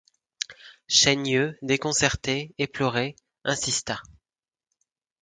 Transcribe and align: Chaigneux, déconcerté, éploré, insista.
Chaigneux, 0.87 1.59
déconcerté, 1.61 2.55
éploré, 2.57 3.15
insista. 3.43 4.01